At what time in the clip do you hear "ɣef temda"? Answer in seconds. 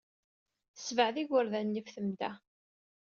1.81-2.31